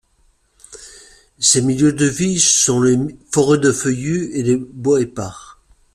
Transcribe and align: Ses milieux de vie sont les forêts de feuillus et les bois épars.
Ses 1.37 1.61
milieux 1.61 1.93
de 1.93 2.07
vie 2.07 2.39
sont 2.39 2.81
les 2.81 2.97
forêts 3.31 3.59
de 3.59 3.71
feuillus 3.71 4.31
et 4.35 4.41
les 4.41 4.55
bois 4.57 4.99
épars. 4.99 5.59